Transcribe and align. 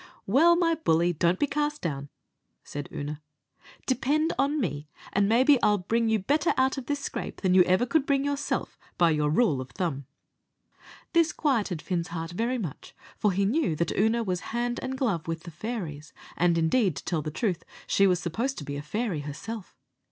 "Well, 0.25 0.55
my 0.55 0.73
bully, 0.73 1.13
don't 1.13 1.37
be 1.37 1.45
cast 1.45 1.79
down," 1.83 2.09
said 2.63 2.89
Oonagh; 2.91 3.21
"depend 3.85 4.33
on 4.35 4.59
me, 4.59 4.89
and 5.13 5.29
maybe 5.29 5.61
I'll 5.61 5.77
bring 5.77 6.09
you 6.09 6.17
better 6.17 6.55
out 6.57 6.75
of 6.79 6.87
this 6.87 7.01
scrape 7.01 7.41
than 7.41 7.55
ever 7.67 7.83
you 7.83 7.87
could 7.87 8.07
bring 8.07 8.25
yourself, 8.25 8.79
by 8.97 9.11
your 9.11 9.29
rule 9.29 9.61
o' 9.61 9.65
thumb." 9.65 10.07
This 11.13 11.31
quieted 11.31 11.83
Fin's 11.83 12.07
heart 12.07 12.31
very 12.31 12.57
much, 12.57 12.95
for 13.15 13.31
he 13.31 13.45
knew 13.45 13.75
that 13.75 13.91
Oonagh 13.95 14.25
was 14.25 14.39
hand 14.49 14.79
and 14.81 14.97
glove 14.97 15.27
with 15.27 15.43
the 15.43 15.51
fairies; 15.51 16.13
and, 16.35 16.57
indeed, 16.57 16.95
to 16.95 17.05
tell 17.05 17.21
the 17.21 17.29
truth, 17.29 17.63
she 17.85 18.07
was 18.07 18.19
supposed 18.19 18.57
to 18.57 18.63
be 18.63 18.77
a 18.77 18.81
fairy 18.81 19.19
herself. 19.19 19.75